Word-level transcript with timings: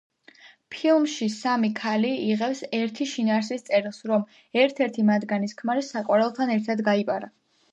ფილმში 0.75 1.25
სამი 1.33 1.69
ქალი 1.79 2.13
იღებს 2.29 2.61
ერთი 2.77 3.07
შინაარსის 3.11 3.67
წერილს, 3.67 4.01
რომ 4.13 4.25
ერთ-ერთი 4.63 5.07
მათგანის 5.11 5.55
ქმარი 5.61 5.85
საყვარელთან 5.91 6.57
ერთად 6.57 6.83
გაიპარა. 6.91 7.31